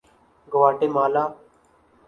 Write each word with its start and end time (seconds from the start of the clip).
گواٹے 0.51 0.87
مالا 0.95 1.23